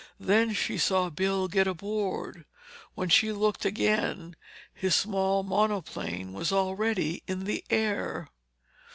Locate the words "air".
7.69-8.29